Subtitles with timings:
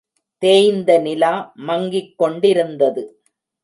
[0.41, 1.51] தேய்ந்த நிலா
[1.55, 3.03] மங்கிக் கொண்டிருந்தது.